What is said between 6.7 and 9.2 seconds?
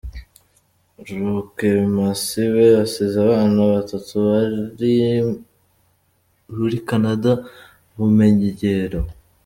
Canada b’umugero.